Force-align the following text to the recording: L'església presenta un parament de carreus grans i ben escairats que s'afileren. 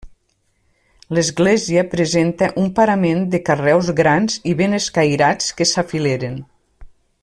L'església 1.17 1.83
presenta 1.91 2.49
un 2.63 2.71
parament 2.79 3.21
de 3.35 3.43
carreus 3.51 3.93
grans 4.03 4.41
i 4.53 4.57
ben 4.63 4.77
escairats 4.81 5.55
que 5.61 5.73
s'afileren. 5.75 6.45